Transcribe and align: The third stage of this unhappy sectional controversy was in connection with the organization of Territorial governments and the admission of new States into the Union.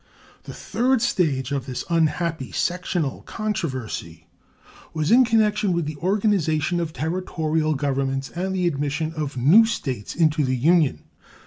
The 0.45 0.53
third 0.55 0.99
stage 1.03 1.51
of 1.51 1.67
this 1.67 1.85
unhappy 1.87 2.51
sectional 2.51 3.21
controversy 3.21 4.25
was 4.95 5.11
in 5.11 5.23
connection 5.23 5.73
with 5.73 5.85
the 5.85 5.97
organization 5.97 6.79
of 6.79 6.91
Territorial 6.91 7.75
governments 7.75 8.29
and 8.31 8.55
the 8.55 8.65
admission 8.65 9.13
of 9.13 9.37
new 9.37 9.63
States 9.67 10.15
into 10.15 10.43
the 10.43 10.57
Union. 10.57 11.03